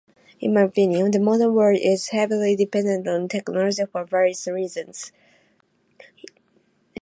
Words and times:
In 0.39 0.55
my 0.55 0.61
opinion, 0.61 1.11
the 1.11 1.19
modern 1.19 1.53
world 1.53 1.77
is 1.79 2.09
heavily 2.09 2.55
dependent 2.55 3.07
on 3.07 3.27
technology 3.27 3.83
for 3.85 4.03
various 4.03 4.47
reasons. 4.47 5.11